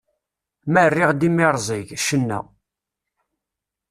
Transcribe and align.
Ma 0.71 0.81
rriɣ-d 0.89 1.21
imirẓig, 1.27 1.87
cenna! 2.05 2.39